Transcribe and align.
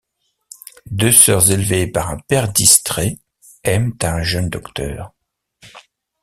Deux 0.89 1.11
sœurs 1.11 1.51
élevées 1.51 1.85
par 1.85 2.09
un 2.09 2.17
père 2.17 2.51
distrait, 2.51 3.19
aiment 3.63 3.93
un 4.01 4.23
jeune 4.23 4.49
docteur. 4.49 5.13